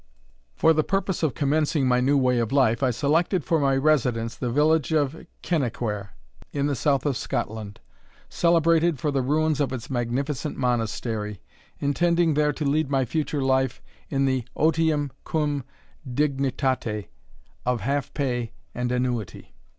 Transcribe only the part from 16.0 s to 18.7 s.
dignitate of half pay